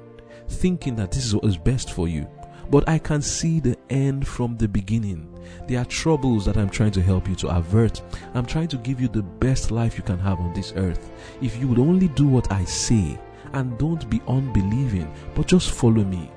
[0.48, 2.26] thinking that this is what is best for you,
[2.70, 5.28] but I can see the end from the beginning.
[5.68, 8.02] There are troubles that I'm trying to help you to avert.
[8.34, 11.10] I'm trying to give you the best life you can have on this earth.
[11.40, 13.18] If you would only do what I say
[13.52, 16.30] and don't be unbelieving, but just follow me.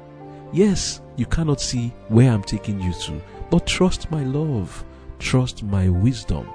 [0.52, 4.84] Yes, you cannot see where I'm taking you to, but trust my love,
[5.20, 6.50] trust my wisdom,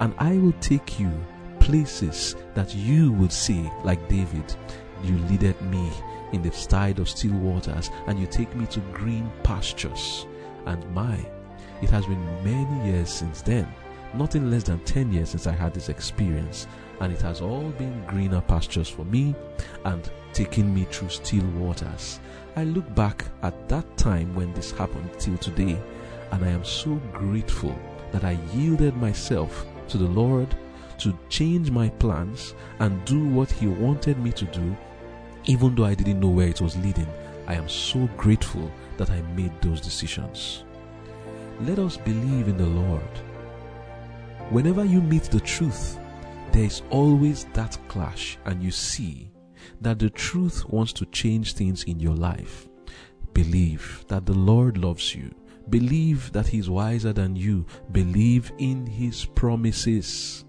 [0.00, 1.10] and I will take you
[1.60, 4.54] places that you would see, like David,
[5.02, 5.90] you leaded me
[6.32, 10.26] in the tide of still waters, and you take me to green pastures.
[10.66, 11.18] And my,
[11.82, 13.66] it has been many years since then,
[14.14, 16.66] nothing less than 10 years since I had this experience,
[17.00, 19.34] and it has all been greener pastures for me
[19.84, 22.20] and taking me through still waters.
[22.56, 25.78] I look back at that time when this happened till today,
[26.32, 27.78] and I am so grateful
[28.12, 30.54] that I yielded myself to the Lord
[30.98, 34.76] to change my plans and do what He wanted me to do,
[35.44, 37.08] even though I didn't know where it was leading.
[37.46, 40.64] I am so grateful that I made those decisions.
[41.60, 43.02] Let us believe in the Lord.
[44.50, 45.98] Whenever you meet the truth,
[46.56, 49.30] there is always that clash, and you see
[49.82, 52.66] that the truth wants to change things in your life.
[53.34, 55.30] Believe that the Lord loves you.
[55.68, 57.66] Believe that He's wiser than you.
[57.92, 60.46] Believe in His promises.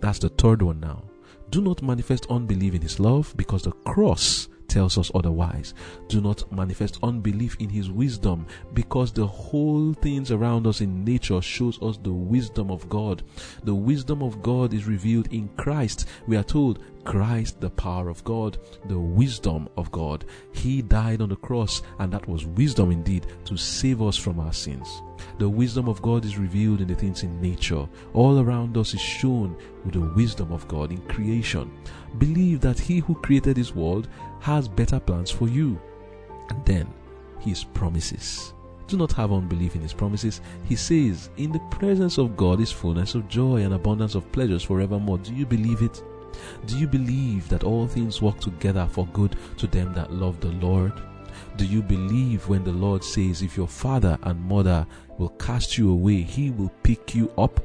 [0.00, 1.04] That's the third one now.
[1.48, 5.74] Do not manifest unbelief in His love because the cross tells us otherwise.
[6.08, 11.40] Do not manifest unbelief in his wisdom because the whole things around us in nature
[11.40, 13.22] shows us the wisdom of God.
[13.64, 16.06] The wisdom of God is revealed in Christ.
[16.26, 20.26] We are told Christ, the power of God, the wisdom of God.
[20.52, 24.52] He died on the cross, and that was wisdom indeed to save us from our
[24.52, 25.00] sins.
[25.38, 27.88] The wisdom of God is revealed in the things in nature.
[28.12, 31.72] All around us is shown with the wisdom of God in creation.
[32.18, 34.08] Believe that He who created this world
[34.40, 35.80] has better plans for you.
[36.50, 36.88] And then
[37.40, 38.54] His promises.
[38.86, 40.40] Do not have unbelief in His promises.
[40.64, 44.62] He says, In the presence of God is fullness of joy and abundance of pleasures
[44.62, 45.18] forevermore.
[45.18, 46.02] Do you believe it?
[46.66, 50.52] Do you believe that all things work together for good to them that love the
[50.52, 50.92] Lord?
[51.56, 54.86] Do you believe when the Lord says, If your father and mother
[55.18, 57.60] will cast you away, he will pick you up?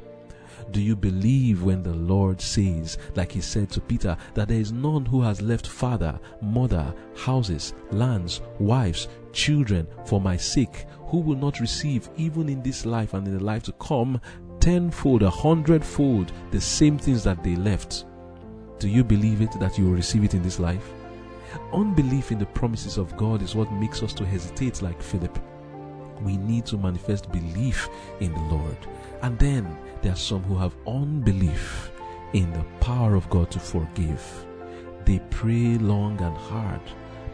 [0.74, 4.72] Do you believe when the Lord says, like he said to Peter, that there is
[4.72, 11.36] none who has left father, mother, houses, lands, wives, children for my sake, who will
[11.36, 14.20] not receive, even in this life and in the life to come,
[14.60, 18.06] tenfold, a hundredfold, the same things that they left?
[18.80, 20.90] Do you believe it that you will receive it in this life?
[21.72, 25.38] Unbelief in the promises of God is what makes us to hesitate like Philip.
[26.22, 28.78] We need to manifest belief in the Lord.
[29.22, 31.92] And then there are some who have unbelief
[32.34, 34.46] in the power of God to forgive.
[35.06, 36.82] They pray long and hard,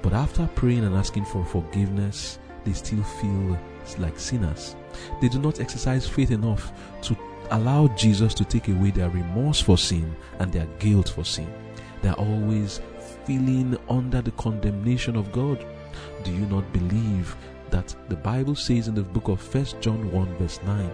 [0.02, 3.60] but after praying and asking for forgiveness, they still feel
[3.98, 4.76] like sinners.
[5.22, 6.72] They do not exercise faith enough
[7.04, 7.18] to
[7.52, 11.52] allow Jesus to take away their remorse for sin and their guilt for sin.
[12.02, 12.82] They are always
[13.26, 15.66] feeling under the condemnation of God.
[16.24, 17.36] Do you not believe
[17.72, 20.92] that the Bible says in the book of First John 1 verse 9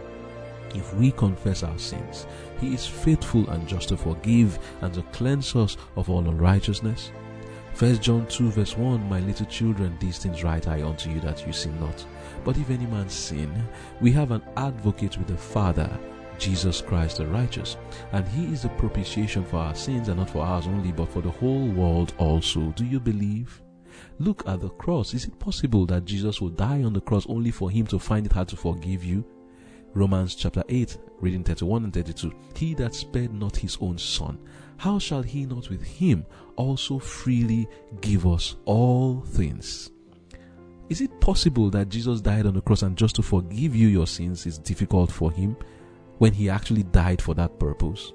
[0.76, 2.28] if we confess our sins,
[2.60, 7.12] He is faithful and just to forgive and to cleanse us of all unrighteousness.
[7.78, 11.46] 1 John 2 verse 1 My little children, these things write I unto you that
[11.48, 12.06] you sin not.
[12.44, 13.52] But if any man sin,
[14.02, 15.90] we have an advocate with the Father,
[16.38, 17.78] Jesus Christ the righteous,
[18.12, 21.22] and he is the propitiation for our sins, and not for ours only, but for
[21.22, 22.72] the whole world also.
[22.76, 23.62] Do you believe?
[24.20, 25.14] Look at the cross.
[25.14, 28.26] Is it possible that Jesus will die on the cross only for him to find
[28.26, 29.26] it hard to forgive you?
[29.94, 32.32] Romans chapter 8, reading 31 and 32.
[32.56, 34.38] He that spared not his own son,
[34.78, 36.26] how shall he not with him
[36.56, 37.68] also freely
[38.02, 39.92] give us all things?
[40.90, 44.08] Is it possible that Jesus died on the cross and just to forgive you your
[44.08, 45.58] sins is difficult for him
[46.20, 48.14] when he actually died for that purpose?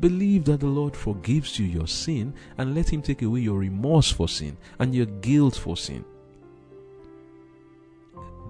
[0.00, 4.10] Believe that the Lord forgives you your sin and let him take away your remorse
[4.10, 6.04] for sin and your guilt for sin.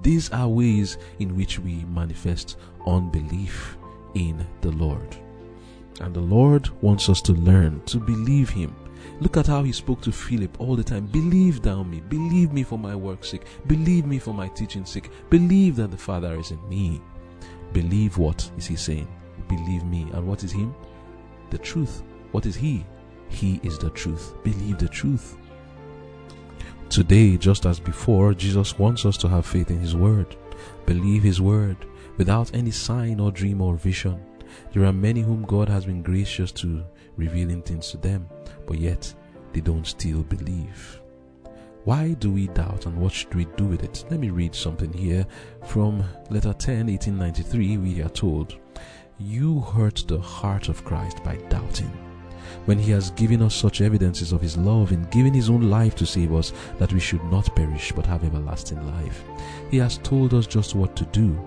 [0.03, 3.77] These are ways in which we manifest unbelief
[4.15, 5.17] in the Lord.
[6.01, 8.75] And the Lord wants us to learn to believe Him.
[9.21, 11.07] Look at how He spoke to Philip all the time.
[11.07, 12.01] Believe thou me.
[12.09, 13.45] Believe me for my work's sake.
[13.67, 15.11] Believe me for my teaching's sake.
[15.31, 17.01] Believe that the Father is in me.
[17.73, 19.09] Believe what is He saying?
[19.49, 20.09] Believe me.
[20.13, 20.75] And what is Him?
[21.53, 22.03] The truth.
[22.31, 22.87] What is He?
[23.29, 24.35] He is the truth.
[24.43, 25.37] Believe the truth.
[26.89, 30.35] Today, just as before, Jesus wants us to have faith in His Word,
[30.87, 31.77] believe His Word,
[32.17, 34.19] without any sign or dream or vision.
[34.73, 36.85] There are many whom God has been gracious to
[37.19, 38.31] revealing things to them,
[38.67, 39.13] but yet
[39.53, 41.03] they don't still believe.
[41.85, 44.07] Why do we doubt and what should we do with it?
[44.09, 45.27] Let me read something here
[45.67, 47.77] from letter 10, 1893.
[47.77, 48.57] We are told,
[49.19, 51.93] You hurt the heart of Christ by doubting
[52.65, 55.95] when he has given us such evidences of his love in giving his own life
[55.97, 59.25] to save us that we should not perish but have everlasting life.
[59.71, 61.39] He has told us just what to do.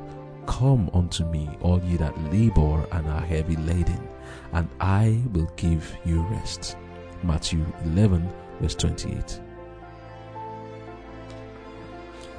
[0.45, 4.07] Come unto me, all ye that labor and are heavy laden,
[4.53, 6.78] and I will give you rest.
[7.24, 8.30] Matthew 11,
[8.61, 9.41] verse 28.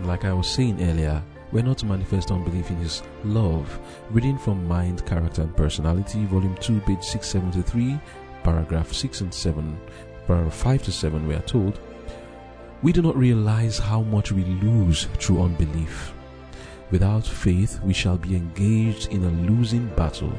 [0.02, 1.22] Like I was saying earlier,
[1.56, 3.80] we're not manifest unbelief in his love.
[4.10, 7.98] Reading from Mind, Character and Personality, Volume 2, page 673,
[8.42, 9.80] paragraph 6 and 7,
[10.26, 11.80] paragraph 5 to 7, we are told,
[12.82, 16.12] We do not realize how much we lose through unbelief.
[16.90, 20.34] Without faith, we shall be engaged in a losing battle.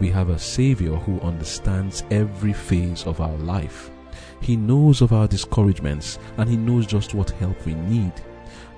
[0.00, 3.92] We have a Savior who understands every phase of our life.
[4.40, 8.12] He knows of our discouragements and He knows just what help we need.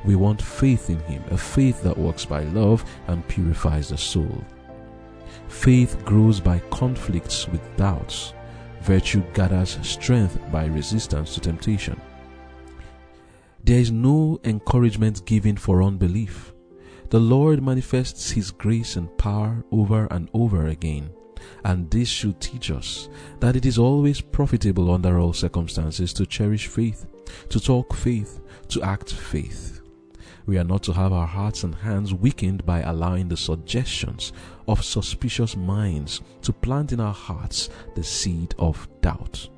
[0.05, 4.44] We want faith in Him, a faith that works by love and purifies the soul.
[5.48, 8.34] Faith grows by conflicts with doubts.
[8.82, 12.00] Virtue gathers strength by resistance to temptation.
[13.64, 16.53] There is no encouragement given for unbelief.
[17.11, 21.11] The Lord manifests His grace and power over and over again,
[21.64, 26.66] and this should teach us that it is always profitable under all circumstances to cherish
[26.66, 27.07] faith,
[27.50, 29.71] to talk faith, to act faith.
[30.47, 34.32] We are not to have our hearts and hands weakened by allowing the suggestions
[34.66, 39.49] of suspicious minds to plant in our hearts the seed of doubt.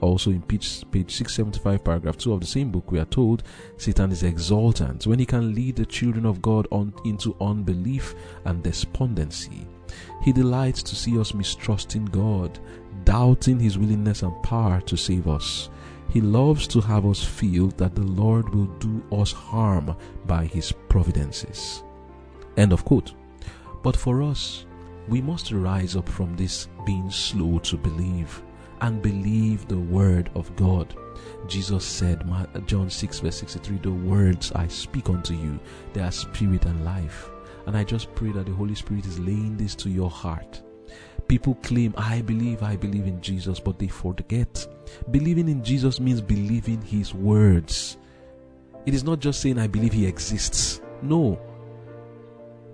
[0.00, 3.42] Also, in page, page 675, paragraph 2 of the same book, we are told
[3.78, 8.14] Satan is exultant when he can lead the children of God on, into unbelief
[8.44, 9.66] and despondency.
[10.22, 12.58] He delights to see us mistrusting God,
[13.04, 15.70] doubting his willingness and power to save us.
[16.08, 19.96] He loves to have us feel that the Lord will do us harm
[20.26, 21.82] by his providences.
[22.56, 23.12] End of quote.
[23.82, 24.66] But for us,
[25.08, 28.42] we must rise up from this being slow to believe
[28.80, 30.94] and believe the word of God.
[31.46, 32.28] Jesus said,
[32.66, 35.58] John 6, verse 63, The words I speak unto you,
[35.92, 37.30] they are spirit and life.
[37.66, 40.62] And I just pray that the Holy Spirit is laying this to your heart.
[41.28, 44.66] People claim, I believe, I believe in Jesus, but they forget.
[45.10, 47.96] Believing in Jesus means believing His words.
[48.86, 50.80] It is not just saying, I believe He exists.
[51.02, 51.40] No.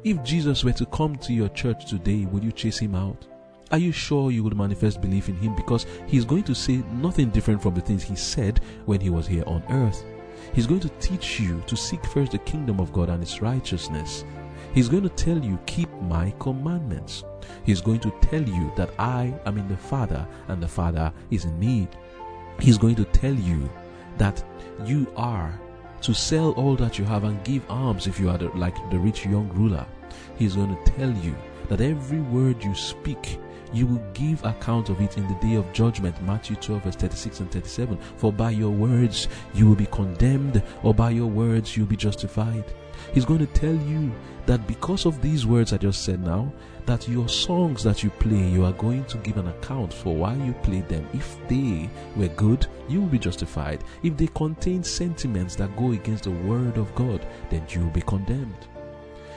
[0.05, 3.26] If Jesus were to come to your church today, would you chase Him out?
[3.72, 5.57] Are you sure you would manifest belief in him?
[5.57, 9.26] Because he's going to say nothing different from the things he said when he was
[9.26, 10.05] here on earth.
[10.53, 14.26] He's going to teach you to seek first the kingdom of God and its righteousness.
[14.74, 17.24] He's going to tell you, keep my commandments.
[17.64, 21.45] He's going to tell you that I am in the Father and the Father is
[21.45, 21.88] in me.
[22.61, 23.68] He's going to tell you
[24.18, 24.43] that
[24.84, 25.59] you are
[26.03, 28.99] to sell all that you have and give alms if you are the, like the
[28.99, 29.86] rich young ruler.
[30.36, 31.34] He's going to tell you
[31.68, 33.38] that every word you speak
[33.72, 36.20] you will give account of it in the day of judgment.
[36.22, 37.99] Matthew 12, verse 36 and 37.
[38.16, 41.97] For by your words you will be condemned, or by your words you will be
[41.97, 42.64] justified.
[43.14, 44.12] He's going to tell you
[44.47, 46.53] that because of these words I just said now,
[46.87, 50.35] that your songs that you play, you are going to give an account for why
[50.35, 51.09] you played them.
[51.12, 53.85] If they were good, you will be justified.
[54.03, 58.03] If they contain sentiments that go against the word of God, then you will be
[58.03, 58.66] condemned.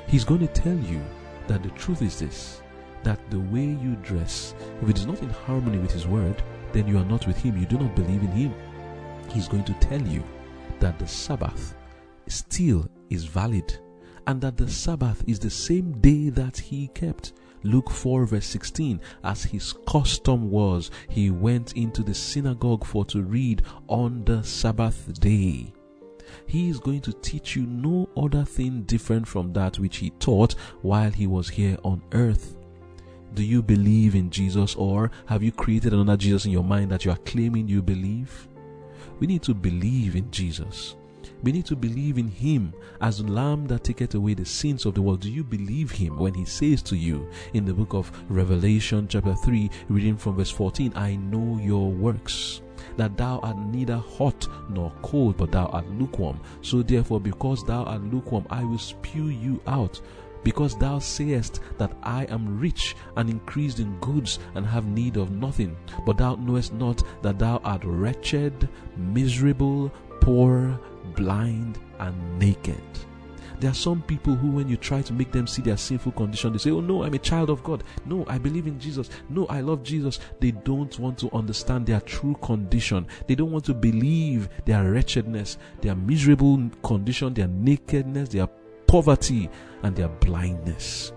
[0.08, 1.02] He's going to tell you
[1.48, 2.62] that the truth is this
[3.04, 6.41] that the way you dress, if it is not in harmony with His word,
[6.72, 7.56] then you are not with Him.
[7.56, 8.54] You do not believe in Him.
[9.32, 10.24] He's going to tell you
[10.80, 11.76] that the Sabbath
[12.28, 13.78] still is valid
[14.28, 17.34] and that the Sabbath is the same day that He kept.
[17.65, 23.23] Luke 4 verse 16, as his custom was, he went into the synagogue for to
[23.23, 25.73] read on the Sabbath day.
[26.45, 30.53] He is going to teach you no other thing different from that which he taught
[30.84, 32.55] while he was here on earth.
[33.34, 37.03] Do you believe in Jesus or have you created another Jesus in your mind that
[37.03, 38.47] you are claiming you believe?
[39.19, 40.95] We need to believe in Jesus.
[41.43, 44.93] We need to believe in Him as the Lamb that taketh away the sins of
[44.93, 45.21] the world.
[45.21, 49.36] Do you believe Him when He says to you in the book of Revelation, chapter
[49.36, 52.61] 3, reading from verse 14, I know your works,
[52.97, 56.39] that thou art neither hot nor cold, but thou art lukewarm.
[56.61, 60.01] So therefore, because thou art lukewarm, I will spew you out
[60.45, 65.32] because thou sayest that I am rich and increased in goods and have need of
[65.32, 70.80] nothing, but thou knowest not that thou art wretched, miserable, poor,
[71.14, 72.82] blind, and naked.
[73.60, 76.51] There are some people who, when you try to make them see their sinful condition,
[76.51, 77.84] they say, Oh, no, I'm a child of God.
[78.06, 79.10] No, I believe in Jesus.
[79.30, 80.20] No, I love Jesus.
[80.39, 83.08] They don't want to understand their true condition.
[83.28, 88.47] They don't want to believe their wretchedness, their miserable condition, their nakedness, their
[88.88, 89.49] poverty
[89.84, 91.14] and their blindness.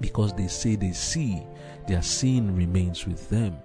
[0.00, 1.42] Because they say they see,
[1.86, 3.56] their sin remains with them.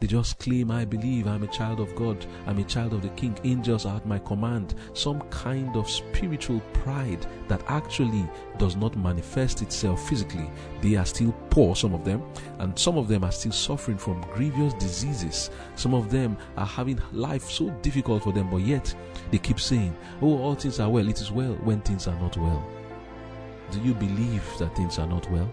[0.00, 3.08] They just claim, I believe I'm a child of God, I'm a child of the
[3.10, 4.76] King, angels are at my command.
[4.92, 8.28] Some kind of spiritual pride that actually
[8.58, 10.48] does not manifest itself physically.
[10.82, 12.22] They are still poor, some of them,
[12.60, 15.50] and some of them are still suffering from grievous diseases.
[15.74, 18.94] Some of them are having life so difficult for them, but yet
[19.32, 22.36] they keep saying, Oh, all things are well, it is well when things are not
[22.36, 22.64] well.
[23.72, 25.50] Do you believe that things are not well?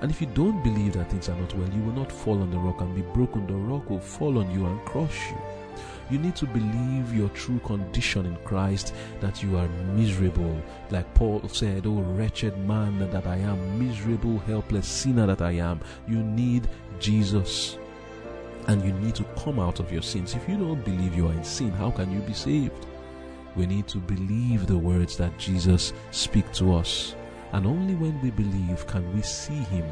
[0.00, 2.50] And if you don't believe that things are not well, you will not fall on
[2.50, 3.46] the rock and be broken.
[3.46, 5.36] The rock will fall on you and crush you.
[6.10, 10.60] You need to believe your true condition in Christ that you are miserable.
[10.90, 15.80] Like Paul said, Oh, wretched man that I am, miserable, helpless sinner that I am.
[16.08, 17.78] You need Jesus.
[18.66, 20.34] And you need to come out of your sins.
[20.34, 22.86] If you don't believe you are in sin, how can you be saved?
[23.54, 27.14] We need to believe the words that Jesus speak to us.
[27.52, 29.86] And only when we believe can we see him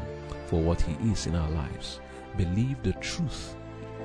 [0.47, 1.99] for what he is in our lives.
[2.37, 3.55] Believe the truth,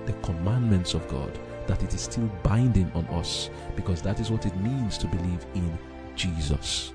[0.06, 4.46] the commandments of God that it is still binding on us because that is what
[4.46, 5.76] it means to believe in
[6.14, 6.92] Jesus.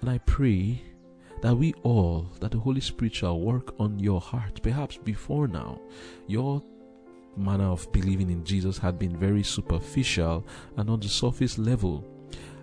[0.00, 0.82] And I pray
[1.40, 4.62] that we all, that the Holy Spirit shall work on your heart.
[4.62, 5.80] Perhaps before now,
[6.26, 6.62] your
[7.36, 10.46] manner of believing in Jesus had been very superficial
[10.76, 12.04] and on the surface level.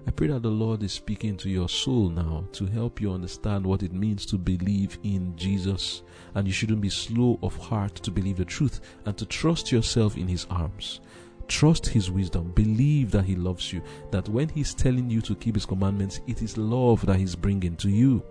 [0.08, 3.66] I pray that the Lord is speaking to your soul now to help you understand
[3.66, 6.02] what it means to believe in Jesus.
[6.36, 10.18] And you shouldn't be slow of heart to believe the truth and to trust yourself
[10.18, 11.02] in His arms.
[11.48, 12.52] Trust His wisdom.
[12.52, 13.82] Believe that He loves you.
[14.12, 17.76] That when He's telling you to keep His commandments, it is love that He's bringing
[17.78, 18.24] to you.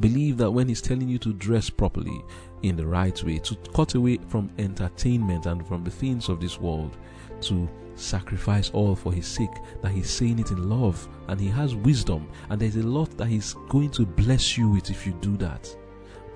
[0.00, 2.22] Believe that when He's telling you to dress properly,
[2.62, 6.60] in the right way, to cut away from entertainment and from the things of this
[6.60, 6.96] world,
[7.42, 7.68] to
[7.98, 12.28] sacrifice all for His sake, that He's saying it in love and He has wisdom,
[12.50, 15.74] and there's a lot that He's going to bless you with if you do that.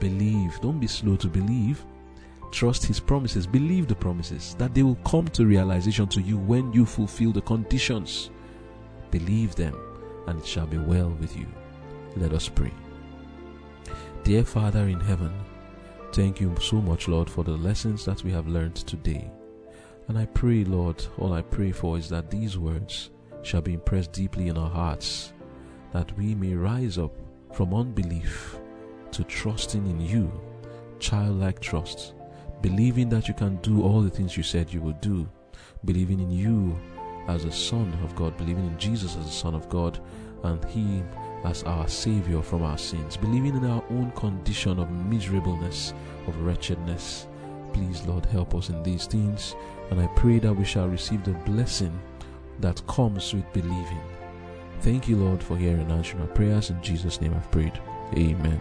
[0.00, 1.84] Believe, don't be slow to believe
[2.52, 6.70] Trust His promises, believe the promises, that they will come to realization to you when
[6.72, 8.30] you fulfill the conditions.
[9.10, 9.74] Believe them,
[10.26, 11.46] and it shall be well with you.
[12.14, 12.70] Let us pray.
[14.22, 15.32] Dear Father in heaven,
[16.12, 19.30] thank you so much, Lord, for the lessons that we have learned today.
[20.08, 23.10] And I pray, Lord, all I pray for is that these words
[23.42, 25.32] shall be impressed deeply in our hearts,
[25.92, 27.12] that we may rise up
[27.52, 28.58] from unbelief
[29.12, 30.32] to trusting in you,
[30.98, 32.14] childlike trust
[32.62, 35.28] believing that you can do all the things you said you would do,
[35.84, 36.78] believing in you
[37.26, 39.98] as a Son of God, believing in Jesus as a Son of God,
[40.44, 41.02] and He
[41.44, 45.92] as our Savior from our sins, believing in our own condition of miserableness,
[46.28, 47.26] of wretchedness.
[47.72, 49.56] Please, Lord, help us in these things,
[49.92, 51.92] and I pray that we shall receive the blessing
[52.60, 54.00] that comes with believing.
[54.80, 56.70] Thank you, Lord, for hearing and answering our prayers.
[56.70, 57.78] In Jesus' name I've prayed.
[58.16, 58.58] Amen.